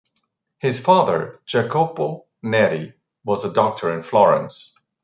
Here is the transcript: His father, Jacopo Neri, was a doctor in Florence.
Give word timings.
His 0.57 0.79
father, 0.79 1.39
Jacopo 1.45 2.25
Neri, 2.41 2.95
was 3.23 3.45
a 3.45 3.53
doctor 3.53 3.93
in 3.95 4.01
Florence. 4.01 4.73